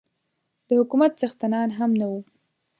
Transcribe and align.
د 0.67 0.69
حکومت 0.79 1.11
څښتنان 1.19 1.69
هم 1.77 1.91
نه 1.99 2.05
وو. 2.11 2.19